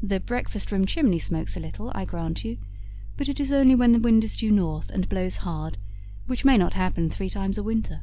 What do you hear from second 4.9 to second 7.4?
and blows hard, which may not happen three